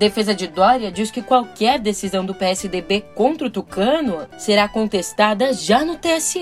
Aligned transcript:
Defesa 0.00 0.34
de 0.34 0.46
Dória 0.46 0.90
diz 0.90 1.10
que 1.10 1.20
qualquer 1.20 1.78
decisão 1.78 2.24
do 2.24 2.34
PSDB 2.34 3.04
contra 3.14 3.48
o 3.48 3.50
Tucano 3.50 4.26
será 4.38 4.66
contestada 4.66 5.52
já 5.52 5.84
no 5.84 5.94
TSE. 5.96 6.40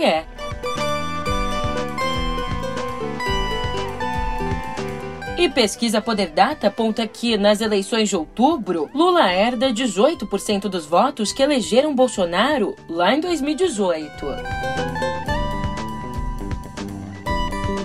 E 5.37 5.49
pesquisa 5.49 6.01
Poder 6.01 6.29
Data 6.29 6.69
aponta 6.69 7.05
que, 7.09 7.37
nas 7.37 7.61
eleições 7.61 8.09
de 8.09 8.15
outubro, 8.15 8.89
Lula 8.95 9.29
herda 9.29 9.73
18% 9.73 10.69
dos 10.69 10.87
votos 10.87 11.33
que 11.33 11.43
elegeram 11.43 11.97
Bolsonaro 11.97 12.77
lá 12.89 13.13
em 13.13 13.21
2018. 13.21 15.08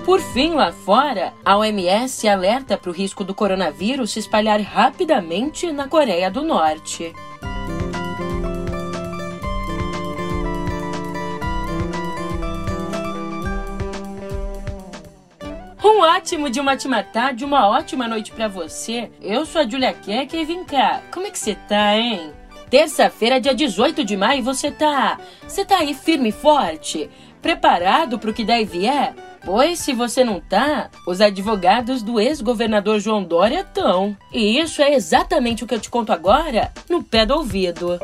Por 0.04 0.20
fim, 0.20 0.50
lá 0.50 0.70
fora, 0.70 1.32
a 1.42 1.56
OMS 1.56 2.28
alerta 2.28 2.76
para 2.76 2.90
o 2.90 2.92
risco 2.92 3.24
do 3.24 3.34
coronavírus 3.34 4.12
se 4.12 4.18
espalhar 4.18 4.60
rapidamente 4.60 5.72
na 5.72 5.88
Coreia 5.88 6.30
do 6.30 6.42
Norte. 6.42 7.14
Um 15.82 16.00
ótimo 16.00 16.50
de 16.50 16.60
uma 16.60 16.76
tarde, 17.02 17.46
uma 17.46 17.66
ótima 17.66 18.06
noite 18.06 18.30
para 18.30 18.46
você. 18.46 19.10
Eu 19.22 19.46
sou 19.46 19.62
a 19.62 19.66
Julia 19.66 19.94
Keck 19.94 20.36
e 20.36 20.44
vem 20.44 20.64
cá. 20.64 21.00
Como 21.10 21.26
é 21.26 21.30
que 21.30 21.38
você 21.38 21.54
tá, 21.54 21.96
hein? 21.96 22.30
Terça-feira, 22.68 23.40
dia 23.40 23.54
18 23.54 24.04
de 24.04 24.18
maio, 24.18 24.42
você 24.42 24.70
tá. 24.70 25.18
Você 25.48 25.64
tá 25.64 25.78
aí 25.78 25.94
firme 25.94 26.28
e 26.28 26.32
forte? 26.32 27.08
Preparado 27.40 28.18
pro 28.18 28.34
que 28.34 28.44
deve 28.44 28.86
é? 28.86 29.14
Pois 29.44 29.78
se 29.78 29.92
você 29.92 30.24
não 30.24 30.40
tá, 30.40 30.90
os 31.06 31.20
advogados 31.20 32.02
do 32.02 32.18
ex-governador 32.18 32.98
João 32.98 33.22
Dória 33.22 33.60
estão. 33.60 34.16
E 34.32 34.58
isso 34.58 34.80
é 34.80 34.94
exatamente 34.94 35.62
o 35.62 35.66
que 35.66 35.74
eu 35.74 35.80
te 35.80 35.90
conto 35.90 36.12
agora 36.12 36.72
no 36.88 37.02
pé 37.02 37.26
do 37.26 37.34
ouvido. 37.34 37.98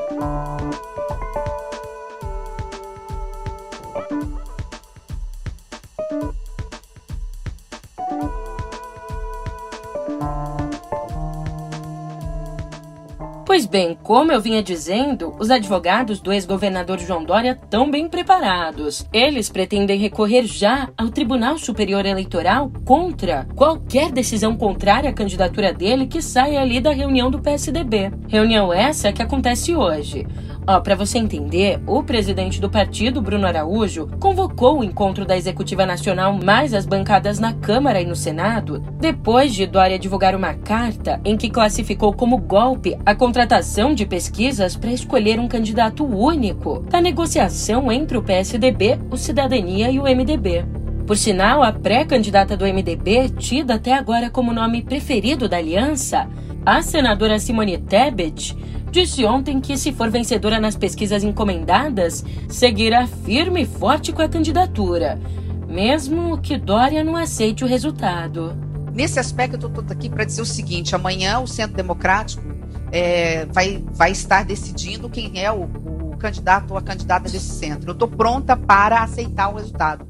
Bem, 13.71 13.97
como 14.03 14.33
eu 14.33 14.41
vinha 14.41 14.63
dizendo, 14.63 15.35
os 15.39 15.49
advogados 15.49 16.21
do 16.21 16.33
ex-governador 16.33 16.99
João 16.99 17.25
Dória 17.25 17.57
estão 17.63 17.89
bem 17.89 18.09
preparados. 18.09 19.07
Eles 19.13 19.49
pretendem 19.49 19.99
recorrer 19.99 20.45
já 20.45 20.89
ao 20.99 21.09
Tribunal 21.09 21.57
Superior 21.57 22.05
Eleitoral 22.05 22.71
contra 22.85 23.47
qualquer 23.55 24.11
decisão 24.11 24.57
contrária 24.57 25.11
à 25.11 25.13
candidatura 25.13 25.73
dele 25.73 26.09
que 26.09 26.21
saia 26.21 26.61
ali 26.61 26.81
da 26.81 26.93
reunião 26.93 27.31
do 27.31 27.39
PSDB. 27.39 28.11
Reunião 28.27 28.73
essa 28.73 29.13
que 29.13 29.23
acontece 29.23 29.75
hoje. 29.75 30.27
Ó, 30.66 30.80
para 30.80 30.94
você 30.94 31.19
entender, 31.19 31.80
o 31.86 32.03
presidente 32.03 32.61
do 32.61 32.69
partido, 32.69 33.22
Bruno 33.22 33.47
Araújo, 33.47 34.08
convocou 34.20 34.80
o 34.80 34.84
encontro 34.84 35.25
da 35.25 35.36
Executiva 35.36 35.86
Nacional 35.86 36.33
mais 36.33 36.75
as 36.75 36.84
bancadas 36.84 37.39
na 37.39 37.52
Câmara 37.55 38.00
e 38.00 38.06
no 38.06 38.14
Senado, 38.14 38.80
depois 39.00 39.55
de 39.55 39.67
Dória 39.67 39.98
divulgar 39.98 40.34
uma 40.34 40.55
carta 40.55 41.20
em 41.25 41.36
que 41.36 41.50
classificou 41.50 42.12
como 42.12 42.36
golpe 42.36 42.97
a 43.05 43.14
contratação 43.14 43.94
de 43.94 44.05
pesquisas 44.05 44.77
para 44.77 44.92
escolher 44.92 45.41
um 45.41 45.48
candidato 45.48 46.05
único 46.05 46.80
da 46.91 47.00
negociação 47.00 47.91
entre 47.91 48.19
o 48.19 48.22
PSDB, 48.22 48.98
o 49.11 49.17
Cidadania 49.17 49.91
e 49.91 49.98
o 49.98 50.05
MDB. 50.05 50.64
Por 51.06 51.17
sinal, 51.17 51.62
a 51.62 51.72
pré-candidata 51.72 52.56
do 52.56 52.64
MDB, 52.64 53.30
tida 53.30 53.74
até 53.74 53.95
agora 53.95 54.30
como 54.30 54.52
nome 54.52 54.83
preferido 54.83 55.48
da 55.48 55.56
aliança, 55.56 56.28
a 56.64 56.83
senadora 56.83 57.39
Simone 57.39 57.79
Tebet, 57.79 58.56
disse 58.90 59.24
ontem 59.24 59.61
que, 59.61 59.77
se 59.78 59.92
for 59.92 60.11
vencedora 60.11 60.58
nas 60.58 60.77
pesquisas 60.77 61.23
encomendadas, 61.23 62.24
seguirá 62.48 63.06
firme 63.06 63.62
e 63.62 63.67
forte 63.67 64.12
com 64.12 64.23
a 64.23 64.28
candidatura, 64.28 65.20
mesmo 65.68 66.39
que 66.39 66.58
Dória 66.58 67.05
não 67.05 67.17
aceite 67.17 67.64
o 67.64 67.67
resultado. 67.67 68.56
Nesse 68.92 69.20
aspecto, 69.20 69.67
eu 69.67 69.68
estou 69.68 69.84
aqui 69.89 70.08
para 70.08 70.24
dizer 70.24 70.42
o 70.42 70.46
seguinte: 70.46 70.95
amanhã 70.95 71.39
o 71.39 71.46
Centro 71.46 71.77
Democrático 71.77 72.42
é, 72.90 73.46
vai, 73.46 73.83
vai 73.92 74.11
estar 74.11 74.45
decidindo 74.45 75.08
quem 75.08 75.40
é 75.40 75.50
o, 75.52 75.62
o 75.62 75.99
candidato 76.20 76.70
ou 76.70 76.79
a 76.79 76.83
candidata 76.83 77.29
desse 77.29 77.51
centro. 77.58 77.91
Eu 77.91 77.95
estou 77.95 78.07
pronta 78.07 78.57
para 78.57 79.03
aceitar 79.03 79.48
o 79.48 79.57
resultado. 79.57 80.07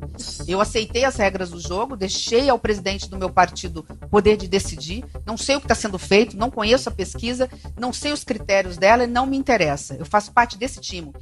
Eu 0.46 0.60
aceitei 0.60 1.04
as 1.04 1.16
regras 1.16 1.50
do 1.50 1.60
jogo, 1.60 1.96
deixei 1.96 2.50
ao 2.50 2.58
presidente 2.58 3.08
do 3.08 3.16
meu 3.16 3.30
partido 3.30 3.84
poder 4.10 4.36
de 4.36 4.48
decidir. 4.48 5.04
Não 5.24 5.36
sei 5.36 5.56
o 5.56 5.60
que 5.60 5.66
está 5.66 5.74
sendo 5.74 5.98
feito, 5.98 6.36
não 6.36 6.50
conheço 6.50 6.88
a 6.88 6.92
pesquisa, 6.92 7.48
não 7.78 7.92
sei 7.92 8.12
os 8.12 8.24
critérios 8.24 8.76
dela 8.76 9.04
e 9.04 9.06
não 9.06 9.24
me 9.24 9.36
interessa. 9.36 9.94
Eu 9.94 10.04
faço 10.04 10.32
parte 10.32 10.58
desse 10.58 10.80
time. 10.80 11.12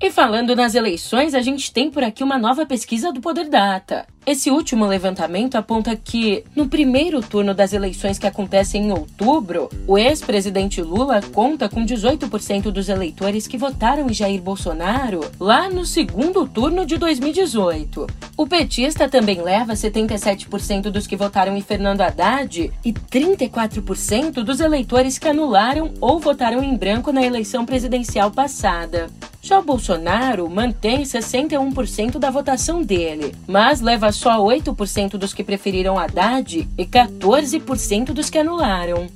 E 0.00 0.12
falando 0.12 0.54
nas 0.54 0.76
eleições, 0.76 1.34
a 1.34 1.40
gente 1.40 1.72
tem 1.72 1.90
por 1.90 2.04
aqui 2.04 2.22
uma 2.22 2.38
nova 2.38 2.64
pesquisa 2.64 3.12
do 3.12 3.20
Poder 3.20 3.48
Data. 3.48 4.06
Esse 4.28 4.50
último 4.50 4.84
levantamento 4.84 5.54
aponta 5.54 5.96
que, 5.96 6.44
no 6.54 6.68
primeiro 6.68 7.22
turno 7.22 7.54
das 7.54 7.72
eleições 7.72 8.18
que 8.18 8.26
acontecem 8.26 8.84
em 8.84 8.92
outubro, 8.92 9.70
o 9.86 9.96
ex-presidente 9.96 10.82
Lula 10.82 11.22
conta 11.32 11.66
com 11.66 11.82
18% 11.82 12.64
dos 12.64 12.90
eleitores 12.90 13.46
que 13.46 13.56
votaram 13.56 14.06
em 14.06 14.12
Jair 14.12 14.42
Bolsonaro 14.42 15.20
lá 15.40 15.70
no 15.70 15.86
segundo 15.86 16.46
turno 16.46 16.84
de 16.84 16.98
2018. 16.98 18.06
O 18.36 18.46
petista 18.46 19.08
também 19.08 19.40
leva 19.40 19.72
77% 19.72 20.90
dos 20.90 21.06
que 21.06 21.16
votaram 21.16 21.56
em 21.56 21.62
Fernando 21.62 22.02
Haddad 22.02 22.70
e 22.84 22.92
34% 22.92 24.44
dos 24.44 24.60
eleitores 24.60 25.18
que 25.18 25.26
anularam 25.26 25.94
ou 26.02 26.20
votaram 26.20 26.62
em 26.62 26.76
branco 26.76 27.12
na 27.12 27.24
eleição 27.24 27.64
presidencial 27.64 28.30
passada. 28.30 29.08
Já 29.40 29.60
o 29.60 29.62
Bolsonaro 29.62 30.50
mantém 30.50 31.02
61% 31.04 32.18
da 32.18 32.28
votação 32.28 32.82
dele, 32.82 33.34
mas 33.46 33.80
leva 33.80 34.12
só 34.18 34.36
8% 34.40 35.12
dos 35.12 35.32
que 35.32 35.44
preferiram 35.44 35.96
Haddad 35.96 36.68
e 36.76 36.84
14% 36.84 38.06
dos 38.06 38.28
que 38.28 38.38
anularam. 38.38 39.06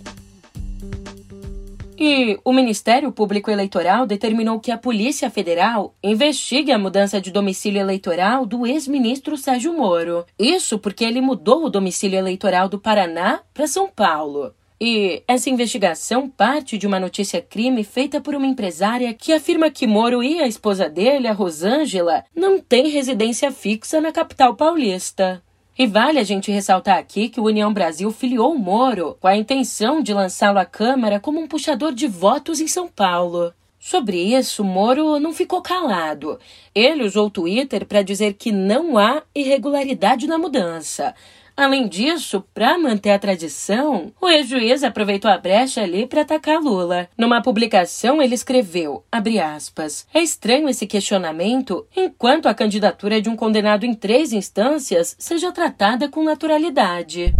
E 1.98 2.38
o 2.44 2.52
Ministério 2.52 3.12
Público 3.12 3.50
Eleitoral 3.50 4.06
determinou 4.06 4.58
que 4.58 4.70
a 4.70 4.78
Polícia 4.78 5.28
Federal 5.28 5.94
investigue 6.02 6.72
a 6.72 6.78
mudança 6.78 7.20
de 7.20 7.30
domicílio 7.30 7.80
eleitoral 7.80 8.46
do 8.46 8.66
ex-ministro 8.66 9.36
Sérgio 9.36 9.72
Moro. 9.72 10.24
Isso 10.38 10.78
porque 10.78 11.04
ele 11.04 11.20
mudou 11.20 11.64
o 11.64 11.70
domicílio 11.70 12.18
eleitoral 12.18 12.68
do 12.68 12.78
Paraná 12.78 13.40
para 13.52 13.66
São 13.66 13.88
Paulo. 13.88 14.54
E 14.84 15.22
essa 15.28 15.48
investigação 15.48 16.28
parte 16.28 16.76
de 16.76 16.88
uma 16.88 16.98
notícia 16.98 17.40
crime 17.40 17.84
feita 17.84 18.20
por 18.20 18.34
uma 18.34 18.48
empresária 18.48 19.14
que 19.14 19.32
afirma 19.32 19.70
que 19.70 19.86
Moro 19.86 20.24
e 20.24 20.40
a 20.40 20.48
esposa 20.48 20.88
dele, 20.88 21.28
a 21.28 21.32
Rosângela, 21.32 22.24
não 22.34 22.58
têm 22.58 22.88
residência 22.88 23.52
fixa 23.52 24.00
na 24.00 24.10
capital 24.10 24.56
paulista. 24.56 25.40
E 25.78 25.86
vale 25.86 26.18
a 26.18 26.24
gente 26.24 26.50
ressaltar 26.50 26.98
aqui 26.98 27.28
que 27.28 27.38
o 27.38 27.44
União 27.44 27.72
Brasil 27.72 28.10
filiou 28.10 28.58
Moro 28.58 29.16
com 29.20 29.28
a 29.28 29.36
intenção 29.36 30.02
de 30.02 30.12
lançá-lo 30.12 30.58
à 30.58 30.64
Câmara 30.64 31.20
como 31.20 31.38
um 31.38 31.46
puxador 31.46 31.94
de 31.94 32.08
votos 32.08 32.60
em 32.60 32.66
São 32.66 32.88
Paulo. 32.88 33.54
Sobre 33.78 34.16
isso, 34.16 34.64
Moro 34.64 35.20
não 35.20 35.32
ficou 35.32 35.62
calado. 35.62 36.40
Ele 36.74 37.04
usou 37.04 37.28
o 37.28 37.30
Twitter 37.30 37.86
para 37.86 38.02
dizer 38.02 38.32
que 38.32 38.50
não 38.50 38.98
há 38.98 39.22
irregularidade 39.32 40.26
na 40.26 40.38
mudança. 40.38 41.14
Além 41.56 41.86
disso, 41.86 42.42
para 42.54 42.78
manter 42.78 43.10
a 43.10 43.18
tradição, 43.18 44.10
o 44.20 44.28
ex-juiz 44.28 44.82
aproveitou 44.82 45.30
a 45.30 45.36
brecha 45.36 45.82
ali 45.82 46.06
para 46.06 46.22
atacar 46.22 46.60
Lula. 46.60 47.08
Numa 47.16 47.42
publicação, 47.42 48.22
ele 48.22 48.34
escreveu, 48.34 49.04
aspas, 49.10 50.06
é 50.14 50.20
estranho 50.20 50.68
esse 50.68 50.86
questionamento 50.86 51.86
enquanto 51.94 52.46
a 52.46 52.54
candidatura 52.54 53.20
de 53.20 53.28
um 53.28 53.36
condenado 53.36 53.84
em 53.84 53.94
três 53.94 54.32
instâncias 54.32 55.14
seja 55.18 55.52
tratada 55.52 56.08
com 56.08 56.24
naturalidade. 56.24 57.34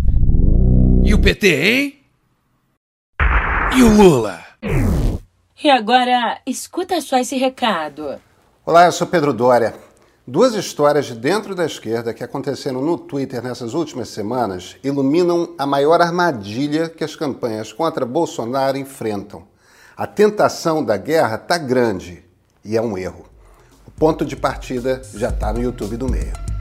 E 1.03 1.15
o 1.15 1.21
PT, 1.21 1.49
hein? 1.49 1.99
E 3.77 3.83
o 3.83 3.89
Lula? 3.89 4.45
E 5.65 5.71
agora, 5.71 6.39
escuta 6.47 7.01
só 7.01 7.19
esse 7.19 7.37
recado. 7.37 8.21
Olá, 8.67 8.85
eu 8.85 8.93
sou 8.93 9.07
Pedro 9.07 9.33
Dória. 9.33 9.75
Duas 10.25 10.55
histórias 10.55 11.07
de 11.07 11.17
dentro 11.17 11.53
da 11.53 11.67
esquerda 11.67 12.15
que 12.15 12.23
aconteceram 12.23 12.81
no 12.81 12.97
Twitter 12.97 13.43
nessas 13.43 13.75
últimas 13.75 14.09
semanas 14.11 14.77
iluminam 14.85 15.53
a 15.59 15.67
maior 15.67 16.01
armadilha 16.01 16.89
que 16.89 17.03
as 17.03 17.17
campanhas 17.17 17.73
contra 17.73 18.07
Bolsonaro 18.07 18.79
enfrentam. 18.79 19.43
A 19.97 20.07
tentação 20.07 20.85
da 20.85 20.97
guerra 20.97 21.35
está 21.35 21.59
grande 21.59 22.25
e 22.65 22.77
é 22.77 22.81
um 22.81 22.97
erro. 22.97 23.25
O 23.85 23.91
ponto 23.91 24.25
de 24.25 24.37
partida 24.37 25.03
já 25.13 25.31
está 25.31 25.53
no 25.53 25.61
YouTube 25.61 25.97
do 25.97 26.09
meio. 26.09 26.52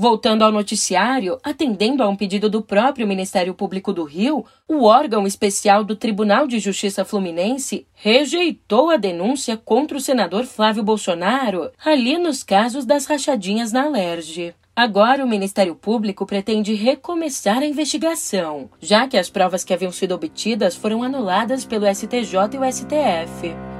Voltando 0.00 0.44
ao 0.44 0.52
noticiário, 0.52 1.40
atendendo 1.42 2.04
a 2.04 2.08
um 2.08 2.14
pedido 2.14 2.48
do 2.48 2.62
próprio 2.62 3.04
Ministério 3.04 3.52
Público 3.52 3.92
do 3.92 4.04
Rio, 4.04 4.44
o 4.68 4.84
órgão 4.84 5.26
especial 5.26 5.82
do 5.82 5.96
Tribunal 5.96 6.46
de 6.46 6.60
Justiça 6.60 7.04
Fluminense 7.04 7.84
rejeitou 7.94 8.90
a 8.90 8.96
denúncia 8.96 9.56
contra 9.56 9.98
o 9.98 10.00
senador 10.00 10.44
Flávio 10.44 10.84
Bolsonaro 10.84 11.72
ali 11.84 12.16
nos 12.16 12.44
casos 12.44 12.84
das 12.86 13.06
rachadinhas 13.06 13.72
na 13.72 13.86
Alerj. 13.86 14.54
Agora, 14.76 15.24
o 15.24 15.28
Ministério 15.28 15.74
Público 15.74 16.24
pretende 16.24 16.74
recomeçar 16.74 17.58
a 17.58 17.66
investigação, 17.66 18.70
já 18.80 19.08
que 19.08 19.18
as 19.18 19.28
provas 19.28 19.64
que 19.64 19.74
haviam 19.74 19.90
sido 19.90 20.14
obtidas 20.14 20.76
foram 20.76 21.02
anuladas 21.02 21.64
pelo 21.64 21.92
STJ 21.92 22.54
e 22.54 22.58
o 22.58 22.72
STF. 22.72 23.77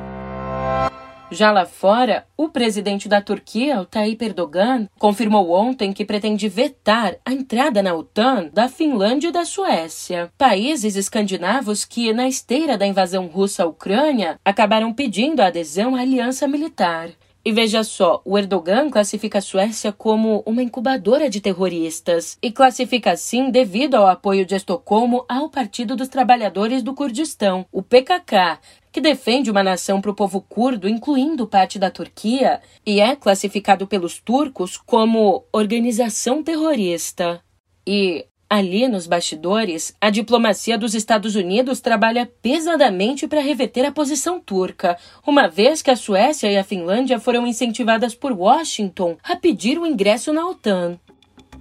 Já 1.30 1.52
lá 1.52 1.66
fora, 1.66 2.26
o 2.38 2.48
presidente 2.48 3.06
da 3.06 3.20
Turquia, 3.20 3.80
o 3.80 3.84
Tayyip 3.84 4.24
Erdogan, 4.24 4.88
confirmou 4.98 5.50
ontem 5.50 5.92
que 5.92 6.04
pretende 6.04 6.48
vetar 6.48 7.16
a 7.22 7.32
entrada 7.32 7.82
na 7.82 7.94
OTAN 7.94 8.48
da 8.50 8.66
Finlândia 8.66 9.28
e 9.28 9.32
da 9.32 9.44
Suécia, 9.44 10.32
países 10.38 10.96
escandinavos 10.96 11.84
que, 11.84 12.14
na 12.14 12.26
esteira 12.26 12.78
da 12.78 12.86
invasão 12.86 13.26
russa 13.26 13.64
à 13.64 13.66
Ucrânia, 13.66 14.40
acabaram 14.42 14.90
pedindo 14.92 15.40
a 15.40 15.48
adesão 15.48 15.94
à 15.94 16.00
aliança 16.00 16.48
militar. 16.48 17.10
E 17.44 17.52
veja 17.52 17.84
só, 17.84 18.20
o 18.24 18.36
Erdogan 18.36 18.90
classifica 18.90 19.38
a 19.38 19.42
Suécia 19.42 19.92
como 19.92 20.42
uma 20.44 20.62
incubadora 20.62 21.30
de 21.30 21.40
terroristas 21.40 22.36
e 22.42 22.50
classifica 22.50 23.12
assim 23.12 23.50
devido 23.50 23.94
ao 23.94 24.06
apoio 24.06 24.44
de 24.44 24.54
Estocolmo 24.54 25.24
ao 25.28 25.48
Partido 25.48 25.94
dos 25.94 26.08
Trabalhadores 26.08 26.82
do 26.82 26.94
Kurdistão, 26.94 27.64
o 27.72 27.82
PKK, 27.82 28.58
que 28.98 29.02
defende 29.02 29.48
uma 29.48 29.62
nação 29.62 30.00
para 30.00 30.10
o 30.10 30.14
povo 30.14 30.40
curdo, 30.40 30.88
incluindo 30.88 31.46
parte 31.46 31.78
da 31.78 31.88
Turquia, 31.88 32.60
e 32.84 32.98
é 32.98 33.14
classificado 33.14 33.86
pelos 33.86 34.18
turcos 34.18 34.76
como 34.76 35.44
organização 35.52 36.42
terrorista. 36.42 37.40
E, 37.86 38.26
ali 38.50 38.88
nos 38.88 39.06
bastidores, 39.06 39.94
a 40.00 40.10
diplomacia 40.10 40.76
dos 40.76 40.96
Estados 40.96 41.36
Unidos 41.36 41.80
trabalha 41.80 42.28
pesadamente 42.42 43.28
para 43.28 43.40
reverter 43.40 43.84
a 43.84 43.92
posição 43.92 44.40
turca, 44.40 44.98
uma 45.24 45.46
vez 45.46 45.80
que 45.80 45.92
a 45.92 45.96
Suécia 45.96 46.50
e 46.50 46.56
a 46.56 46.64
Finlândia 46.64 47.20
foram 47.20 47.46
incentivadas 47.46 48.16
por 48.16 48.32
Washington 48.32 49.16
a 49.22 49.36
pedir 49.36 49.78
o 49.78 49.86
ingresso 49.86 50.32
na 50.32 50.44
OTAN. 50.44 50.98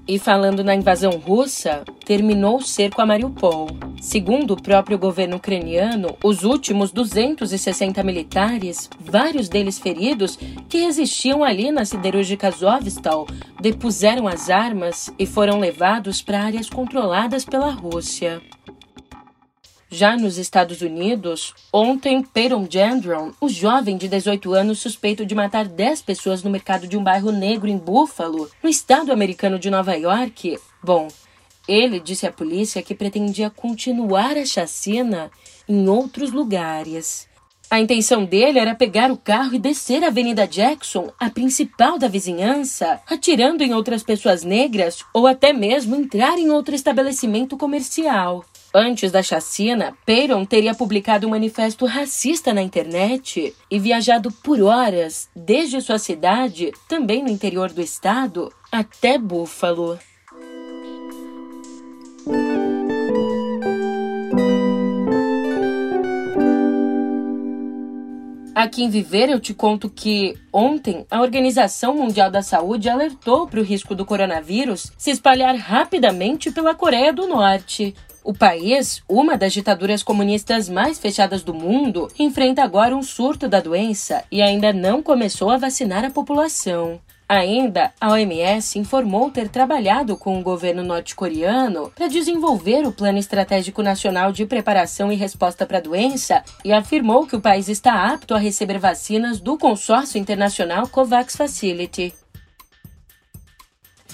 E 0.07 0.18
falando 0.18 0.63
na 0.63 0.74
invasão 0.74 1.12
russa, 1.12 1.83
terminou 2.06 2.57
o 2.57 2.63
cerco 2.63 3.01
a 3.01 3.06
Mariupol. 3.06 3.68
Segundo 4.01 4.51
o 4.51 4.62
próprio 4.62 4.98
governo 4.98 5.36
ucraniano, 5.36 6.15
os 6.24 6.45
últimos 6.45 6.92
260 6.92 8.01
militares, 8.04 8.89
vários 8.98 9.50
deles 9.50 9.77
feridos, 9.77 10.39
que 10.69 10.77
resistiam 10.77 11.44
ali 11.44 11.71
na 11.71 11.83
siderúrgica 11.83 12.48
Azovstal, 12.48 13.27
depuseram 13.59 14.30
as 14.30 14.50
armas 14.50 15.13
e 15.19 15.25
foram 15.25 15.59
levados 15.59 16.21
para 16.21 16.42
áreas 16.42 16.69
controladas 16.69 17.44
pela 17.44 17.71
Rússia. 17.71 18.42
Já 19.89 20.18
nos 20.18 20.38
Estados 20.38 20.81
Unidos, 20.81 21.54
ontem 21.72 22.22
Peyton 22.22 22.68
Gendron, 22.69 23.31
um 23.42 23.48
jovem 23.48 23.95
de 23.95 24.10
18 24.10 24.54
anos 24.54 24.80
suspeito 24.80 25.25
de 25.25 25.34
matar 25.34 25.66
10 25.66 26.01
pessoas 26.01 26.44
no 26.44 26.50
mercado 26.50 26.86
de 26.88 26.98
um 26.98 27.04
bairro 27.04 27.31
negro 27.31 27.69
em 27.69 27.78
Buffalo, 27.78 28.50
no 28.62 28.69
estado 28.69 29.13
americano 29.13 29.57
de 29.57 29.69
Nova 29.69 29.95
York, 29.95 30.60
bom, 30.84 31.07
ele 31.66 32.01
disse 32.01 32.28
à 32.28 32.31
polícia 32.31 32.84
que 32.84 32.94
pretendia 32.94 33.50
continuar 33.50 34.36
a 34.36 34.45
chacina 34.45 35.31
em 35.69 35.88
outros 35.88 36.33
lugares. 36.33 37.28
A 37.69 37.80
intenção 37.80 38.25
dele 38.25 38.60
era 38.60 38.75
pegar 38.75 39.10
o 39.10 39.18
carro 39.18 39.56
e 39.56 39.60
descer 39.60 40.04
a 40.04 40.07
Avenida 40.07 40.45
Jackson, 40.45 41.12
a 41.19 41.30
principal 41.30 41.98
da 41.98 42.07
vizinhança, 42.07 43.01
atirando 43.06 43.63
em 43.63 43.74
outras 43.74 44.04
pessoas 44.04 44.44
negras 44.44 45.00
ou 45.13 45.28
até 45.28 45.51
mesmo 45.51 45.95
entrar 45.95 46.38
em 46.40 46.50
outro 46.50 46.75
estabelecimento 46.75 47.57
comercial. 47.57 48.45
Antes 48.74 49.12
da 49.12 49.24
chacina, 49.24 49.98
Peyton 50.06 50.46
teria 50.46 50.75
publicado 50.75 51.25
um 51.25 51.31
manifesto 51.31 51.86
racista 51.86 52.54
na 52.54 52.62
internet 52.62 53.56
e 53.72 53.80
viajado 53.80 54.31
por 54.31 54.62
horas 54.62 55.30
desde 55.36 55.81
sua 55.81 55.98
cidade, 55.98 56.74
também 56.88 57.24
no 57.24 57.30
interior 57.30 57.72
do 57.72 57.81
estado, 57.81 58.52
até 58.72 59.18
Buffalo. 59.18 59.98
Aqui 68.57 68.83
em 68.83 68.89
Viver 68.89 69.30
eu 69.30 69.39
te 69.39 69.54
conto 69.54 69.88
que 69.88 70.36
ontem 70.51 71.06
a 71.12 71.21
Organização 71.21 71.95
Mundial 71.95 72.31
da 72.31 72.42
Saúde 72.42 72.89
alertou 72.89 73.45
para 73.45 73.59
o 73.59 73.63
risco 73.63 73.94
do 73.94 74.04
coronavírus 74.04 74.92
se 74.98 75.12
espalhar 75.12 75.56
rapidamente 75.56 76.50
pela 76.50 76.74
Coreia 76.74 77.13
do 77.13 77.27
Norte. 77.27 77.94
O 78.24 78.33
país, 78.33 79.04
uma 79.07 79.38
das 79.38 79.54
ditaduras 79.54 80.01
comunistas 80.01 80.68
mais 80.68 80.98
fechadas 80.98 81.44
do 81.44 81.54
mundo, 81.54 82.07
enfrenta 82.18 82.63
agora 82.63 82.95
um 82.95 83.04
surto 83.04 83.48
da 83.48 83.59
doença 83.59 84.24
e 84.31 84.42
ainda 84.42 84.74
não 84.74 85.04
começou 85.04 85.51
a 85.51 85.57
vacinar 85.57 86.04
a 86.04 86.09
população. 86.09 87.00
Ainda, 87.30 87.94
a 88.00 88.14
OMS 88.14 88.80
informou 88.80 89.30
ter 89.30 89.50
trabalhado 89.50 90.16
com 90.16 90.40
o 90.40 90.44
governo 90.44 90.82
norte-coreano 90.82 91.92
para 91.94 92.08
desenvolver 92.08 92.88
o 92.88 92.92
Plano 92.94 93.18
Estratégico 93.18 93.84
Nacional 93.84 94.32
de 94.32 94.46
Preparação 94.46 95.12
e 95.12 95.16
Resposta 95.16 95.66
para 95.66 95.80
a 95.80 95.82
Doença 95.82 96.42
e 96.64 96.72
afirmou 96.72 97.28
que 97.28 97.36
o 97.36 97.42
país 97.42 97.68
está 97.68 98.14
apto 98.14 98.34
a 98.34 98.38
receber 98.38 98.80
vacinas 98.80 99.42
do 99.42 99.58
consórcio 99.58 100.18
internacional 100.18 100.88
COVAX 100.88 101.36
Facility. 101.36 102.14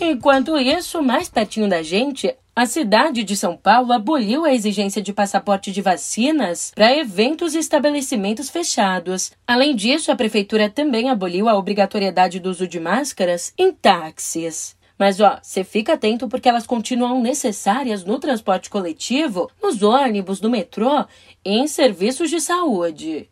Enquanto 0.01 0.57
isso, 0.57 1.03
mais 1.03 1.29
pertinho 1.29 1.69
da 1.69 1.83
gente, 1.83 2.35
a 2.55 2.67
cidade 2.67 3.23
de 3.23 3.35
São 3.35 3.57
Paulo 3.57 3.91
aboliu 3.91 4.45
a 4.45 4.53
exigência 4.53 5.01
de 5.01 5.11
passaporte 5.11 5.71
de 5.71 5.81
vacinas 5.81 6.71
para 6.75 6.95
eventos 6.95 7.55
e 7.55 7.59
estabelecimentos 7.59 8.47
fechados. 8.49 9.31
Além 9.47 9.75
disso, 9.75 10.11
a 10.11 10.15
prefeitura 10.15 10.69
também 10.69 11.09
aboliu 11.09 11.49
a 11.49 11.57
obrigatoriedade 11.57 12.39
do 12.39 12.51
uso 12.51 12.67
de 12.67 12.79
máscaras 12.79 13.51
em 13.57 13.71
táxis. 13.71 14.75
Mas 14.99 15.19
ó, 15.19 15.39
você 15.41 15.63
fica 15.63 15.93
atento 15.93 16.27
porque 16.27 16.47
elas 16.47 16.67
continuam 16.67 17.21
necessárias 17.21 18.05
no 18.05 18.19
transporte 18.19 18.69
coletivo, 18.69 19.49
nos 19.61 19.81
ônibus, 19.81 20.39
no 20.39 20.49
metrô 20.49 21.05
e 21.43 21.57
em 21.57 21.67
serviços 21.67 22.29
de 22.29 22.39
saúde. 22.39 23.29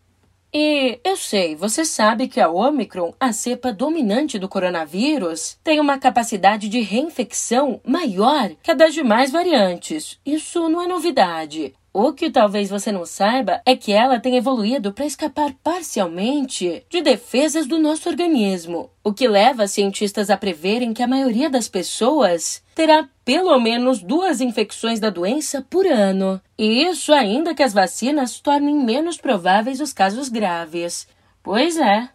E 0.54 1.00
eu 1.06 1.16
sei, 1.16 1.56
você 1.56 1.86
sabe 1.86 2.28
que 2.28 2.42
a 2.42 2.50
Omicron, 2.50 3.14
a 3.18 3.32
cepa 3.32 3.72
dominante 3.72 4.38
do 4.38 4.50
coronavírus, 4.50 5.58
tem 5.64 5.80
uma 5.80 5.98
capacidade 5.98 6.68
de 6.68 6.82
reinfecção 6.82 7.80
maior 7.86 8.52
que 8.62 8.70
a 8.70 8.74
das 8.74 8.94
demais 8.94 9.32
variantes. 9.32 10.20
Isso 10.26 10.68
não 10.68 10.82
é 10.82 10.88
novidade. 10.88 11.74
O 11.94 12.14
que 12.14 12.32
talvez 12.32 12.70
você 12.70 12.90
não 12.90 13.06
saiba 13.06 13.62
é 13.66 13.76
que 13.76 13.92
ela 13.92 14.18
tem 14.18 14.38
evoluído 14.38 14.94
para 14.94 15.06
escapar 15.06 15.54
parcialmente 15.62 16.86
de 16.90 17.02
defesas 17.02 17.68
do 17.68 17.78
nosso 17.78 18.08
organismo, 18.08 18.90
o 19.04 19.12
que 19.12 19.28
leva 19.28 19.68
cientistas 19.68 20.30
a 20.30 20.38
preverem 20.38 20.94
que 20.94 21.04
a 21.04 21.08
maioria 21.08 21.50
das 21.50 21.68
pessoas 21.68 22.64
terá 22.74 23.10
pelo 23.26 23.60
menos 23.60 24.02
duas 24.02 24.40
infecções 24.40 25.02
da 25.02 25.10
doença 25.10 25.66
por 25.70 25.86
ano. 25.86 26.42
E 26.58 26.84
isso 26.84 27.12
ainda 27.12 27.54
que 27.54 27.64
as 27.64 27.74
vacinas 27.74 28.40
tornem 28.40 28.76
menos 28.76 29.18
prováveis 29.18 29.82
os 29.82 29.92
casos 29.92 30.30
graves. 30.30 31.10
Pois 31.44 31.76
é. 31.78 32.10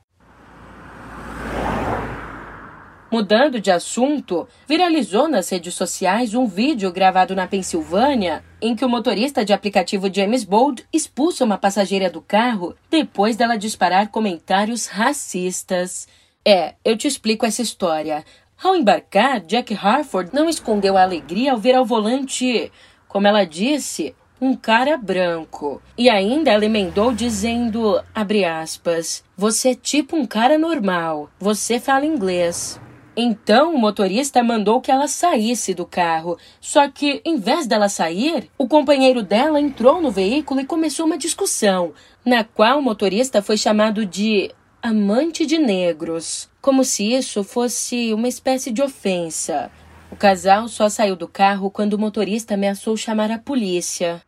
Mudando 3.11 3.61
de 3.61 3.71
assunto, 3.71 4.49
viralizou 4.67 5.29
nas 5.29 5.49
redes 5.49 5.75
sociais 5.75 6.35
um 6.35 6.45
vídeo 6.45 6.91
gravado 6.91 7.37
na 7.37 7.47
Pensilvânia 7.47 8.43
em 8.61 8.75
que 8.75 8.85
o 8.85 8.89
motorista 8.89 9.45
de 9.45 9.53
aplicativo 9.53 10.13
James 10.13 10.43
Bold 10.43 10.85
expulsa 10.93 11.45
uma 11.45 11.57
passageira 11.57 12.11
do 12.11 12.21
carro 12.21 12.75
depois 12.91 13.37
dela 13.37 13.57
disparar 13.57 14.09
comentários 14.09 14.87
racistas. 14.89 16.09
É, 16.45 16.75
eu 16.85 16.97
te 16.97 17.07
explico 17.07 17.47
essa 17.47 17.63
história. 17.63 18.25
Ao 18.61 18.75
embarcar, 18.75 19.41
Jack 19.41 19.73
Harford 19.75 20.31
não 20.35 20.49
escondeu 20.49 20.97
a 20.97 21.03
alegria 21.03 21.53
ao 21.53 21.59
ver 21.59 21.77
ao 21.77 21.85
volante, 21.85 22.73
como 23.07 23.29
ela 23.29 23.45
disse, 23.45 24.17
um 24.41 24.57
cara 24.57 24.97
branco. 24.97 25.81
E 25.97 26.11
ainda 26.11 26.51
ela 26.51 26.65
emendou 26.65 27.13
dizendo, 27.13 28.03
abre 28.13 28.45
aspas, 28.45 29.23
você 29.37 29.71
é 29.71 29.75
tipo 29.75 30.17
um 30.17 30.27
cara 30.27 30.59
normal, 30.59 31.31
você 31.39 31.79
fala 31.79 32.05
inglês. 32.05 32.81
Então 33.17 33.75
o 33.75 33.79
motorista 33.79 34.43
mandou 34.43 34.81
que 34.81 34.91
ela 34.91 35.09
saísse 35.09 35.73
do 35.73 35.87
carro. 35.87 36.37
Só 36.61 36.87
que, 36.89 37.23
em 37.25 37.39
vez 37.39 37.67
dela 37.67 37.89
sair, 37.89 38.51
o 38.59 38.69
companheiro 38.69 39.23
dela 39.23 39.59
entrou 39.59 40.03
no 40.03 40.11
veículo 40.11 40.61
e 40.61 40.67
começou 40.67 41.07
uma 41.07 41.17
discussão, 41.17 41.93
na 42.25 42.45
qual 42.45 42.79
o 42.79 42.83
motorista 42.83 43.41
foi 43.41 43.57
chamado 43.57 44.05
de 44.05 44.51
amante 44.83 45.47
de 45.47 45.57
negros, 45.57 46.49
como 46.61 46.85
se 46.85 47.15
isso 47.15 47.43
fosse 47.43 48.13
uma 48.13 48.29
espécie 48.29 48.71
de 48.71 48.83
ofensa. 48.83 49.71
O 50.13 50.17
casal 50.17 50.69
só 50.69 50.89
saiu 50.89 51.17
do 51.17 51.27
carro 51.27 51.71
quando 51.71 51.95
o 51.95 51.99
motorista 51.99 52.55
ameaçou 52.55 52.97
chamar 52.97 53.31
a 53.31 53.39
polícia. 53.39 54.23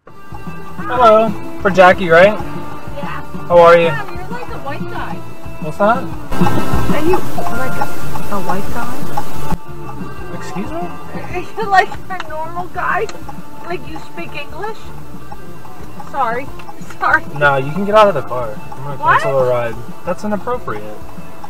Hello, 0.81 1.31
for 1.61 1.71
Jackie, 1.71 2.11
right? 2.11 2.35
Yeah. 2.97 3.23
How 3.49 3.59
are 3.59 3.77
you? 3.77 3.85
Yeah, 3.85 4.05
you're 4.11 4.29
like 4.31 4.53
a 4.53 4.59
white 4.67 4.91
guy. 4.91 5.17
What's 5.63 5.79
that? 5.79 6.03
Are 6.95 7.05
you 7.05 7.19
like 7.59 7.81
a, 7.81 7.98
a 8.31 8.41
white 8.41 8.65
guy? 8.75 10.37
Excuse 10.37 10.71
me? 10.71 10.77
Are 11.35 11.63
you 11.63 11.71
like 11.71 11.89
a 12.11 12.29
normal 12.29 12.67
guy? 12.69 13.07
Like 13.67 13.87
you 13.89 13.99
speak 14.01 14.35
English? 14.35 14.79
Sorry. 16.11 16.47
Sorry. 16.99 17.25
No, 17.37 17.57
you 17.57 17.71
can 17.73 17.85
get 17.85 17.95
out 17.95 18.09
of 18.09 18.15
the 18.15 18.23
car. 18.23 18.51
I'm 18.51 18.85
gonna 18.85 18.97
What? 18.97 19.23
cancel 19.23 19.39
a 19.39 19.49
ride. 19.49 19.75
That's 20.05 20.25
inappropriate. 20.25 20.83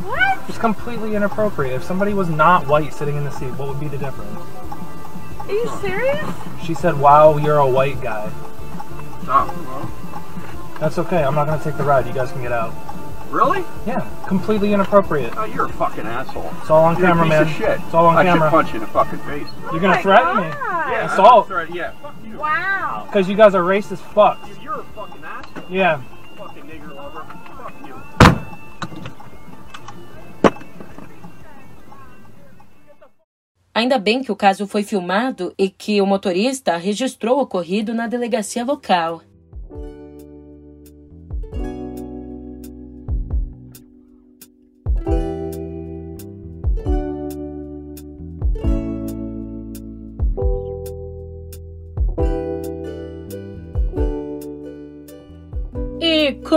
What? 0.04 0.38
It's 0.48 0.58
completely 0.58 1.14
inappropriate. 1.14 1.74
If 1.74 1.84
somebody 1.84 2.14
was 2.14 2.28
not 2.28 2.66
white 2.66 2.92
sitting 2.94 3.16
in 3.16 3.24
the 3.24 3.30
seat, 3.30 3.50
what 3.54 3.68
would 3.68 3.80
be 3.80 3.88
the 3.88 3.98
difference? 3.98 4.38
Are 5.40 5.52
you 5.52 5.68
serious? 5.80 6.28
She 6.62 6.74
said, 6.74 6.98
"Wow, 6.98 7.36
you're 7.38 7.58
a 7.58 7.66
white 7.66 8.00
guy." 8.00 8.30
Oh, 9.30 9.46
well, 9.66 9.90
That's 10.80 10.98
okay. 10.98 11.24
I'm 11.24 11.34
not 11.34 11.46
gonna 11.46 11.62
take 11.62 11.76
the 11.76 11.82
ride. 11.84 12.06
You 12.06 12.12
guys 12.12 12.30
can 12.32 12.42
get 12.42 12.52
out. 12.52 12.72
Really? 13.30 13.64
Yeah, 13.86 13.98
completely 14.26 14.72
inappropriate. 14.72 15.32
Oh, 15.36 15.44
you're 15.44 15.66
a 15.66 15.72
fucking 15.72 16.06
asshole. 16.06 16.50
It's 16.60 16.70
all 16.70 16.84
on 16.84 16.96
You're 16.98 17.06
camera, 17.08 17.22
a 17.24 17.28
piece 17.28 17.32
man. 17.38 17.42
of 17.42 17.50
shit. 17.50 17.80
It's 17.86 17.94
all 17.94 18.06
on 18.06 18.16
I 18.16 18.24
camera. 18.24 18.46
should 18.46 18.50
punch 18.50 18.68
you 18.70 18.74
in 18.76 18.80
the 18.80 18.86
fucking 18.88 19.18
face. 19.20 19.46
You're 19.70 19.80
gonna 19.80 19.94
my 19.94 20.02
threaten 20.02 20.36
me? 20.36 20.48
God. 20.50 20.90
Yeah, 20.90 21.12
Assault. 21.12 21.44
I'm 21.44 21.48
sorry, 21.50 21.68
Yeah, 21.72 21.90
fuck 22.02 22.14
you. 22.24 22.38
Wow. 22.38 23.04
Because 23.06 23.28
you 23.28 23.36
guys 23.36 23.54
are 23.54 23.62
racist 23.62 24.02
fucks. 24.14 24.46
Dude, 24.48 24.62
You're 24.62 24.80
a 24.80 24.84
fucking 24.94 25.22
asshole. 25.24 25.64
Yeah. 25.70 26.00
Fucking 26.36 26.64
nigger 26.64 26.94
lover. 26.94 27.24
Fuck 27.56 27.74
you. 27.86 27.94
Ainda 33.74 33.98
bem 33.98 34.22
que 34.22 34.32
o 34.32 34.36
caso 34.36 34.66
foi 34.66 34.82
filmado 34.82 35.54
e 35.56 35.70
que 35.70 36.02
o 36.02 36.06
motorista 36.06 36.76
registrou 36.76 37.38
o 37.38 37.42
ocorrido 37.42 37.94
na 37.94 38.06
delegacia 38.08 38.64
local. 38.64 39.22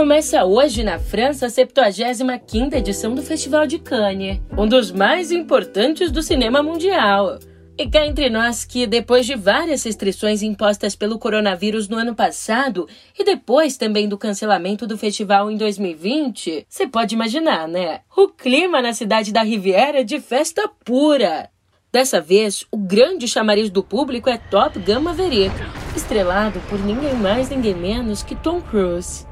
Começa 0.02 0.44
hoje 0.44 0.82
na 0.82 0.98
França 0.98 1.46
a 1.46 1.48
75ª 1.48 2.74
edição 2.74 3.14
do 3.14 3.22
Festival 3.22 3.68
de 3.68 3.78
Cannes, 3.78 4.40
um 4.58 4.66
dos 4.66 4.90
mais 4.90 5.30
importantes 5.30 6.10
do 6.10 6.20
cinema 6.20 6.60
mundial. 6.60 7.38
E 7.78 7.88
cá 7.88 8.04
entre 8.04 8.28
nós 8.28 8.64
que, 8.64 8.84
depois 8.84 9.24
de 9.24 9.36
várias 9.36 9.84
restrições 9.84 10.42
impostas 10.42 10.96
pelo 10.96 11.20
coronavírus 11.20 11.88
no 11.88 11.96
ano 11.96 12.16
passado 12.16 12.88
e 13.16 13.22
depois 13.22 13.76
também 13.76 14.08
do 14.08 14.18
cancelamento 14.18 14.88
do 14.88 14.98
festival 14.98 15.48
em 15.48 15.56
2020, 15.56 16.66
você 16.68 16.84
pode 16.88 17.14
imaginar, 17.14 17.68
né? 17.68 18.00
O 18.16 18.26
clima 18.26 18.82
na 18.82 18.92
cidade 18.92 19.32
da 19.32 19.44
Riviera 19.44 20.00
é 20.00 20.04
de 20.04 20.18
festa 20.18 20.68
pura. 20.84 21.48
Dessa 21.92 22.20
vez, 22.20 22.66
o 22.72 22.76
grande 22.76 23.28
chamariz 23.28 23.70
do 23.70 23.84
público 23.84 24.28
é 24.28 24.36
Top 24.36 24.76
Gun 24.80 24.98
Maverick, 24.98 25.54
estrelado 25.94 26.58
por 26.68 26.80
ninguém 26.80 27.14
mais 27.14 27.48
ninguém 27.48 27.76
menos 27.76 28.24
que 28.24 28.34
Tom 28.34 28.60
Cruise. 28.60 29.30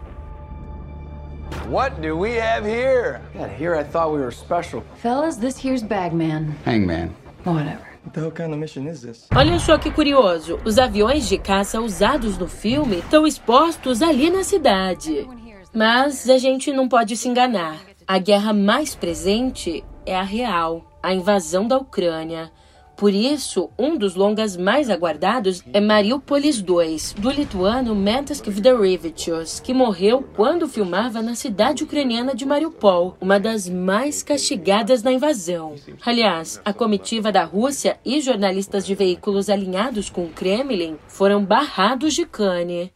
What 1.69 2.01
do 2.01 2.17
we 2.17 2.33
have 2.41 2.65
here? 2.65 3.21
God, 3.35 3.51
here 3.51 3.75
I 3.75 3.85
thought 3.85 4.13
we 4.13 4.21
were 4.21 4.33
special. 4.33 4.83
Fellas, 4.97 5.37
this 5.37 5.57
here's 5.57 5.83
Bagman. 5.83 6.55
Hangman. 6.65 7.15
Whatever. 7.45 7.87
What 8.03 8.15
the 8.15 8.21
hell 8.21 8.31
kind 8.31 8.53
of 8.53 8.59
mission 8.59 8.87
is 8.87 9.03
this? 9.03 9.29
Olha 9.35 9.59
só 9.59 9.79
que 9.79 9.91
curioso, 9.91 10.59
os 10.65 10.79
aviões 10.79 11.29
de 11.29 11.39
caça 11.39 11.81
usados 11.81 12.39
no 12.39 12.49
filme 12.49 12.99
estão 12.99 13.27
expostos 13.27 14.03
ali 14.03 14.31
na 14.31 14.43
cidade. 14.43 15.29
Mas 15.75 16.29
a 16.29 16.39
gente 16.39 16.73
não 16.73 16.89
pode 16.89 17.17
se 17.17 17.29
enganar. 17.29 17.77
A 18.07 18.19
guerra 18.19 18.53
mais 18.53 18.95
presente 18.95 19.85
é 20.05 20.17
a 20.17 20.23
real, 20.23 20.85
a 21.03 21.15
invasão 21.15 21.69
da 21.69 21.77
Ucrânia. 21.77 22.51
Por 23.01 23.15
isso, 23.15 23.71
um 23.79 23.97
dos 23.97 24.15
longas 24.15 24.59
mais 24.59 24.91
aguardados 24.91 25.65
é 25.73 25.81
Mariupolis 25.81 26.61
2, 26.61 27.15
do 27.15 27.31
lituano 27.31 27.95
Mentas 27.95 28.43
Kvidarevičius, 28.43 29.59
que 29.59 29.73
morreu 29.73 30.23
quando 30.37 30.69
filmava 30.69 31.23
na 31.23 31.35
cidade 31.35 31.83
ucraniana 31.83 32.35
de 32.35 32.45
Mariupol, 32.45 33.17
uma 33.19 33.41
das 33.41 33.67
mais 33.71 34.23
castigadas 34.23 35.03
na 35.03 35.13
invasão. 35.13 35.77
Aliás, 36.05 36.61
a 36.63 36.75
comitiva 36.75 37.33
da 37.33 37.43
Rússia 37.43 37.99
e 38.05 38.21
jornalistas 38.21 38.85
de 38.85 38.95
veículos 38.95 39.49
alinhados 39.49 40.11
com 40.11 40.25
o 40.25 40.31
Kremlin 40.31 40.99
foram 41.09 41.43
barrados 41.43 42.13
de 42.13 42.27
Cannes. 42.27 42.91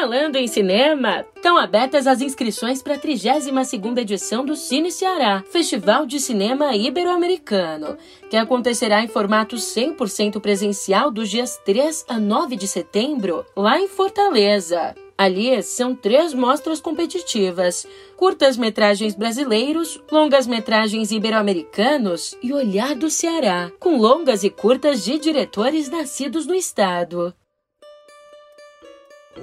Falando 0.00 0.36
em 0.36 0.48
cinema, 0.48 1.26
estão 1.36 1.58
abertas 1.58 2.06
as 2.06 2.22
inscrições 2.22 2.82
para 2.82 2.94
a 2.94 2.98
32ª 2.98 3.98
edição 3.98 4.42
do 4.42 4.56
Cine 4.56 4.90
Ceará, 4.90 5.44
Festival 5.52 6.06
de 6.06 6.18
Cinema 6.18 6.74
Ibero-Americano, 6.74 7.98
que 8.30 8.36
acontecerá 8.38 9.04
em 9.04 9.08
formato 9.08 9.56
100% 9.56 10.40
presencial 10.40 11.10
dos 11.10 11.28
dias 11.28 11.60
3 11.66 12.06
a 12.08 12.18
9 12.18 12.56
de 12.56 12.66
setembro, 12.66 13.44
lá 13.54 13.78
em 13.78 13.88
Fortaleza. 13.88 14.94
Ali 15.18 15.62
são 15.62 15.94
três 15.94 16.32
mostras 16.32 16.80
competitivas: 16.80 17.86
curtas-metragens 18.16 19.14
brasileiros, 19.14 20.00
longas-metragens 20.10 21.12
ibero-americanos 21.12 22.34
e 22.42 22.54
Olhar 22.54 22.94
do 22.94 23.10
Ceará, 23.10 23.70
com 23.78 23.98
longas 23.98 24.44
e 24.44 24.48
curtas 24.48 25.04
de 25.04 25.18
diretores 25.18 25.90
nascidos 25.90 26.46
no 26.46 26.54
estado. 26.54 27.34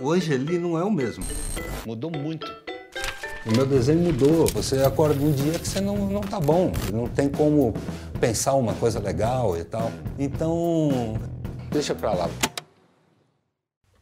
Hoje 0.02 0.34
ele 0.34 0.58
não 0.58 0.78
é 0.78 0.84
o 0.84 0.92
mesmo. 0.92 1.24
Mudou 1.86 2.12
muito. 2.12 2.48
O 3.46 3.52
meu 3.56 3.66
desenho 3.66 4.00
mudou. 4.00 4.46
Você 4.48 4.78
acorda 4.84 5.24
um 5.24 5.32
dia 5.32 5.58
que 5.58 5.68
você 5.68 5.80
não, 5.80 5.96
não 6.08 6.22
tá 6.22 6.40
bom. 6.40 6.72
Não 6.94 7.08
tem 7.08 7.30
como 7.30 7.74
pensar 8.20 8.54
uma 8.54 8.74
coisa 8.74 9.00
legal 9.00 9.58
e 9.58 9.64
tal. 9.64 9.92
Então, 10.20 11.18
deixa 11.72 11.96
pra 11.96 12.14
lá. 12.14 12.30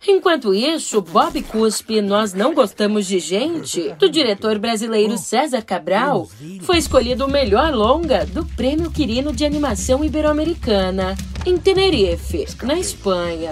Enquanto 0.07 0.53
isso, 0.53 1.01
Bob 1.01 1.41
Cuspe, 1.43 1.99
Nós 1.99 2.31
Não 2.33 2.53
Gostamos 2.53 3.07
de 3.07 3.19
Gente, 3.19 3.91
do 3.93 4.07
diretor 4.07 4.59
brasileiro 4.59 5.17
César 5.17 5.63
Cabral, 5.63 6.29
foi 6.61 6.77
escolhido 6.77 7.25
o 7.25 7.31
melhor 7.31 7.73
longa 7.73 8.23
do 8.23 8.45
Prêmio 8.45 8.91
Quirino 8.91 9.33
de 9.33 9.43
Animação 9.45 10.05
Ibero-Americana, 10.05 11.15
em 11.43 11.57
Tenerife, 11.57 12.45
na 12.63 12.77
Espanha. 12.77 13.51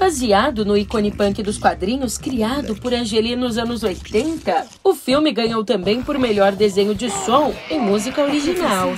Baseado 0.00 0.64
no 0.64 0.78
ícone 0.78 1.10
punk 1.10 1.42
dos 1.42 1.58
quadrinhos 1.58 2.16
criado 2.16 2.74
por 2.74 2.94
Angeli 2.94 3.36
nos 3.36 3.58
anos 3.58 3.82
80, 3.82 4.66
o 4.82 4.94
filme 4.94 5.30
ganhou 5.30 5.62
também 5.62 6.00
por 6.00 6.18
melhor 6.18 6.52
desenho 6.52 6.94
de 6.94 7.10
som 7.10 7.54
e 7.70 7.78
música 7.78 8.22
original. 8.22 8.88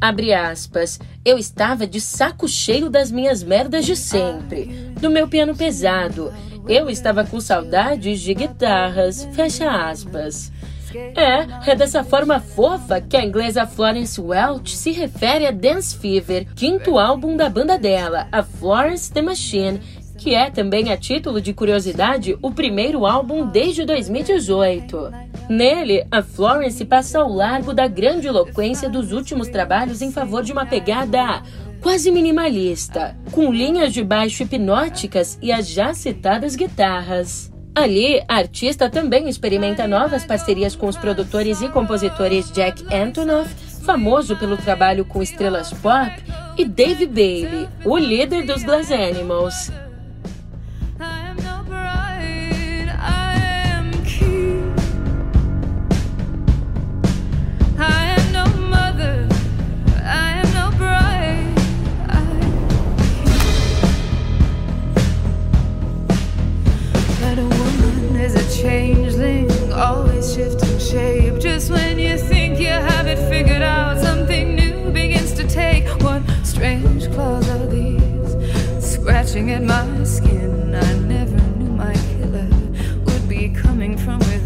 Abre 0.00 0.32
aspas. 0.32 0.98
Eu 1.22 1.36
estava 1.36 1.86
de 1.86 2.00
saco 2.00 2.48
cheio 2.48 2.88
das 2.88 3.10
minhas 3.10 3.42
merdas 3.42 3.84
de 3.84 3.94
sempre, 3.94 4.64
do 4.98 5.10
meu 5.10 5.28
piano 5.28 5.54
pesado. 5.54 6.32
Eu 6.66 6.88
estava 6.88 7.26
com 7.26 7.38
saudades 7.42 8.20
de 8.20 8.32
guitarras. 8.32 9.28
Fecha 9.34 9.70
aspas. 9.70 10.50
É, 10.96 11.70
é 11.70 11.74
dessa 11.74 12.04
forma 12.04 12.38
fofa 12.40 13.00
que 13.00 13.16
a 13.16 13.24
inglesa 13.24 13.66
Florence 13.66 14.20
Welch 14.20 14.76
se 14.76 14.92
refere 14.92 15.46
a 15.46 15.50
Dance 15.50 15.96
Fever, 15.96 16.46
quinto 16.54 16.98
álbum 16.98 17.36
da 17.36 17.48
banda 17.48 17.78
dela, 17.78 18.28
a 18.30 18.42
Florence 18.42 19.12
the 19.12 19.20
Machine, 19.20 19.80
que 20.16 20.34
é 20.34 20.50
também, 20.50 20.92
a 20.92 20.96
título 20.96 21.40
de 21.40 21.52
curiosidade, 21.52 22.38
o 22.40 22.50
primeiro 22.50 23.04
álbum 23.04 23.46
desde 23.46 23.84
2018. 23.84 25.12
Nele, 25.48 26.06
a 26.10 26.22
Florence 26.22 26.84
passa 26.84 27.18
ao 27.18 27.28
largo 27.28 27.74
da 27.74 27.86
grande 27.86 28.26
eloquência 28.26 28.88
dos 28.88 29.12
últimos 29.12 29.48
trabalhos 29.48 30.00
em 30.00 30.10
favor 30.10 30.42
de 30.42 30.52
uma 30.52 30.64
pegada 30.64 31.42
quase 31.82 32.10
minimalista, 32.10 33.14
com 33.30 33.52
linhas 33.52 33.92
de 33.92 34.02
baixo 34.02 34.42
hipnóticas 34.42 35.38
e 35.42 35.52
as 35.52 35.68
já 35.68 35.92
citadas 35.92 36.56
guitarras. 36.56 37.53
Ali, 37.74 38.22
a 38.28 38.36
artista 38.36 38.88
também 38.88 39.28
experimenta 39.28 39.88
novas 39.88 40.24
parcerias 40.24 40.76
com 40.76 40.86
os 40.86 40.96
produtores 40.96 41.60
e 41.60 41.68
compositores 41.68 42.50
Jack 42.52 42.84
Antonoff, 42.94 43.52
famoso 43.84 44.36
pelo 44.36 44.56
trabalho 44.56 45.04
com 45.04 45.20
estrelas 45.20 45.72
pop, 45.72 46.12
e 46.56 46.64
Dave 46.64 47.06
Bailey, 47.06 47.68
o 47.84 47.98
líder 47.98 48.46
dos 48.46 48.62
Glass 48.62 48.92
Animals. 48.92 49.72
Changeling, 68.64 69.72
always 69.74 70.34
shifting 70.34 70.78
shape. 70.78 71.38
Just 71.38 71.70
when 71.70 71.98
you 71.98 72.16
think 72.16 72.58
you 72.58 72.68
have 72.68 73.06
it 73.06 73.18
figured 73.28 73.60
out, 73.60 73.98
something 73.98 74.54
new 74.54 74.90
begins 74.90 75.34
to 75.34 75.46
take. 75.46 75.86
What 76.02 76.22
strange 76.42 77.12
claws 77.12 77.46
are 77.50 77.66
these? 77.66 78.30
Scratching 78.82 79.50
at 79.50 79.62
my 79.62 80.04
skin. 80.04 80.74
I 80.74 80.92
never 81.14 81.36
knew 81.58 81.72
my 81.72 81.92
killer 82.12 82.48
would 83.04 83.28
be 83.28 83.50
coming 83.50 83.98
from 83.98 84.18
within. 84.20 84.43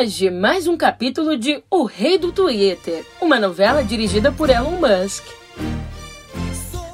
Hoje, 0.00 0.30
mais 0.30 0.66
um 0.66 0.78
capítulo 0.78 1.36
de 1.36 1.62
O 1.70 1.84
Rei 1.84 2.16
do 2.16 2.32
Twitter, 2.32 3.04
uma 3.20 3.38
novela 3.38 3.84
dirigida 3.84 4.32
por 4.32 4.48
Elon 4.48 4.78
Musk. 4.78 5.26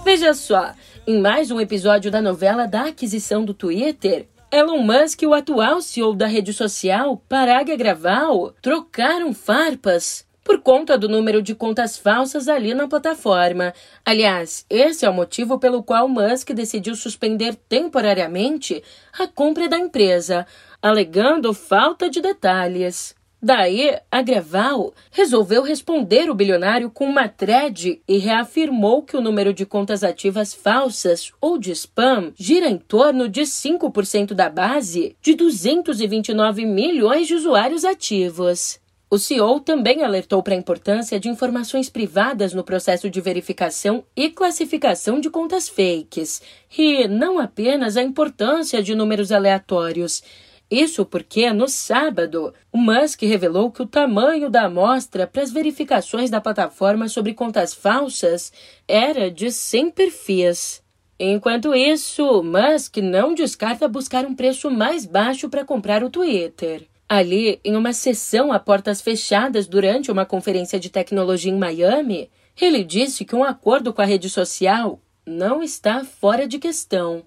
Veja 0.05 0.35
só, 0.35 0.73
em 1.07 1.21
mais 1.21 1.53
um 1.53 1.61
episódio 1.61 2.11
da 2.11 2.21
novela 2.21 2.67
da 2.67 2.87
aquisição 2.87 3.45
do 3.45 3.55
Twitter, 3.55 4.27
Elon 4.51 4.83
Musk 4.83 5.23
o 5.23 5.35
atual 5.35 5.81
CEO 5.81 6.15
da 6.15 6.27
rede 6.27 6.53
social, 6.53 7.23
Parag 7.29 7.71
Agrawal, 7.71 8.53
trocaram 8.61 9.33
farpas 9.33 10.25
por 10.47 10.61
conta 10.61 10.97
do 10.97 11.09
número 11.09 11.43
de 11.43 11.57
contas 11.57 11.99
falsas 11.99 12.47
ali 12.47 12.73
na 12.73 12.87
plataforma. 12.87 13.75
Aliás, 14.05 14.65
esse 14.71 15.05
é 15.05 15.11
o 15.11 15.12
motivo 15.12 15.59
pelo 15.59 15.83
qual 15.83 16.09
Musk 16.09 16.53
decidiu 16.53 16.95
suspender 16.95 17.57
temporariamente 17.69 18.81
a 19.19 19.26
compra 19.26 19.69
da 19.69 19.76
empresa, 19.76 20.47
alegando 20.81 21.53
falta 21.53 22.09
de 22.09 22.21
detalhes. 22.21 23.12
Daí, 23.43 23.99
a 24.11 24.23
Greval 24.23 24.95
resolveu 25.11 25.62
responder 25.62 26.31
o 26.31 26.35
bilionário 26.35 26.91
com 26.91 27.07
uma 27.07 27.29
thread 27.29 28.00
e 28.07 28.19
reafirmou 28.19 29.03
que 29.03 29.17
o 29.17 29.21
número 29.21 29.53
de 29.53 29.67
contas 29.67 30.05
ativas 30.05 30.55
falsas 30.55 31.33
ou 31.41 31.59
de 31.59 31.73
spam 31.73 32.33
gira 32.37 32.69
em 32.69 32.79
torno 32.79 33.29
de 33.29 33.43
5% 33.43 34.33
da 34.33 34.49
base 34.49 35.17
de 35.21 35.35
229 35.35 36.65
milhões 36.65 37.26
de 37.26 37.35
usuários 37.35 37.85
ativos. 37.85 38.79
O 39.09 39.19
CEO 39.19 39.61
também 39.61 40.03
alertou 40.03 40.43
para 40.43 40.53
a 40.53 40.59
importância 40.59 41.21
de 41.21 41.29
informações 41.29 41.89
privadas 41.89 42.53
no 42.53 42.65
processo 42.65 43.09
de 43.09 43.21
verificação 43.21 44.05
e 44.17 44.29
classificação 44.29 45.21
de 45.21 45.31
contas 45.31 45.69
fakes, 45.69 46.43
e 46.77 47.07
não 47.07 47.39
apenas 47.39 47.97
a 47.97 48.03
importância 48.03 48.83
de 48.83 48.97
números 48.97 49.31
aleatórios. 49.31 50.25
Isso 50.69 51.07
porque, 51.07 51.53
no 51.53 51.69
sábado, 51.69 52.53
o 52.73 52.79
Musk 52.79 53.23
revelou 53.23 53.71
que 53.71 53.81
o 53.81 53.87
tamanho 53.87 54.51
da 54.51 54.65
amostra 54.65 55.25
para 55.25 55.43
as 55.45 55.53
verificações 55.53 56.29
da 56.29 56.41
plataforma 56.41 57.09
sobre 57.09 57.33
contas 57.33 57.73
falsas 57.73 58.53
era 58.89 59.31
de 59.31 59.53
100 59.53 59.93
perfis. 59.93 60.83
Enquanto 61.17 61.73
isso, 61.73 62.43
Musk 62.43 62.97
não 62.97 63.35
descarta 63.35 63.87
buscar 63.87 64.27
um 64.27 64.35
preço 64.35 64.69
mais 64.69 65.07
baixo 65.07 65.49
para 65.49 65.65
comprar 65.65 66.03
o 66.03 66.11
Twitter. 66.11 66.89
Ali, 67.09 67.61
em 67.65 67.77
uma 67.77 67.93
sessão 67.93 68.53
a 68.53 68.59
portas 68.59 69.01
fechadas 69.01 69.67
durante 69.67 70.11
uma 70.11 70.27
conferência 70.27 70.79
de 70.79 70.91
tecnologia 70.91 71.53
em 71.53 71.59
Miami, 71.59 72.29
ele 72.61 72.83
disse 72.83 73.25
que 73.25 73.37
um 73.37 73.45
acordo 73.45 73.93
com 73.93 74.03
a 74.03 74.07
rede 74.07 74.29
social 74.29 75.01
não 75.25 75.63
está 75.63 76.05
fora 76.05 76.49
de 76.49 76.59
questão. 76.59 77.23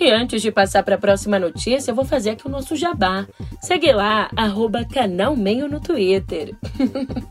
E 0.00 0.10
antes 0.10 0.40
de 0.40 0.50
passar 0.50 0.82
para 0.82 0.94
a 0.94 0.98
próxima 0.98 1.38
notícia, 1.38 1.90
eu 1.90 1.94
vou 1.94 2.04
fazer 2.04 2.30
aqui 2.30 2.46
o 2.46 2.50
nosso 2.50 2.74
jabá. 2.74 3.26
Segue 3.60 3.92
lá, 3.92 4.30
arroba 4.34 4.86
canal 4.86 5.36
Meio 5.36 5.68
no 5.68 5.80
Twitter. 5.80 6.56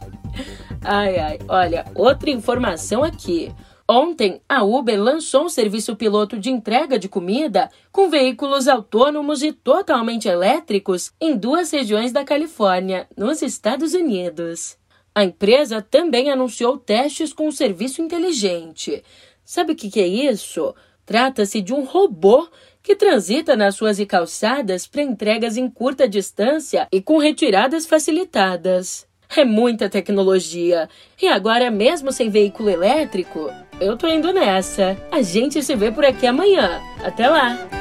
ai, 0.83 1.17
ai, 1.17 1.39
olha, 1.47 1.85
outra 1.95 2.29
informação 2.29 3.03
aqui. 3.03 3.51
Ontem, 3.93 4.39
a 4.47 4.63
Uber 4.63 4.97
lançou 4.97 5.43
um 5.43 5.49
serviço 5.49 5.97
piloto 5.97 6.39
de 6.39 6.49
entrega 6.49 6.97
de 6.97 7.09
comida 7.09 7.69
com 7.91 8.09
veículos 8.09 8.69
autônomos 8.69 9.43
e 9.43 9.51
totalmente 9.51 10.29
elétricos 10.29 11.11
em 11.19 11.35
duas 11.35 11.69
regiões 11.71 12.13
da 12.13 12.23
Califórnia, 12.23 13.05
nos 13.17 13.41
Estados 13.41 13.93
Unidos. 13.93 14.77
A 15.13 15.25
empresa 15.25 15.81
também 15.81 16.31
anunciou 16.31 16.77
testes 16.77 17.33
com 17.33 17.49
um 17.49 17.51
serviço 17.51 18.01
inteligente. 18.01 19.03
Sabe 19.43 19.73
o 19.73 19.75
que, 19.75 19.99
é 19.99 20.07
isso? 20.07 20.73
Trata-se 21.05 21.59
de 21.59 21.73
um 21.73 21.83
robô 21.83 22.47
que 22.81 22.95
transita 22.95 23.57
nas 23.57 23.77
ruas 23.77 23.99
e 23.99 24.05
calçadas 24.05 24.87
para 24.87 25.01
entregas 25.01 25.57
em 25.57 25.69
curta 25.69 26.07
distância 26.07 26.87
e 26.93 27.01
com 27.01 27.17
retiradas 27.17 27.85
facilitadas. 27.85 29.05
É 29.35 29.43
muita 29.43 29.89
tecnologia. 29.89 30.87
E 31.21 31.27
agora, 31.27 31.69
mesmo 31.69 32.13
sem 32.13 32.29
veículo 32.29 32.69
elétrico, 32.69 33.49
eu 33.81 33.97
tô 33.97 34.07
indo 34.07 34.31
nessa. 34.31 34.95
A 35.11 35.21
gente 35.21 35.61
se 35.61 35.75
vê 35.75 35.91
por 35.91 36.05
aqui 36.05 36.27
amanhã. 36.27 36.79
Até 37.03 37.27
lá! 37.27 37.80